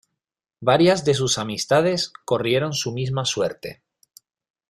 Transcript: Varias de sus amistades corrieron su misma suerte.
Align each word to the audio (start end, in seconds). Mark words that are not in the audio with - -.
Varias 0.61 1.05
de 1.05 1.13
sus 1.13 1.37
amistades 1.37 2.11
corrieron 2.25 2.73
su 2.73 2.91
misma 2.91 3.23
suerte. 3.23 3.83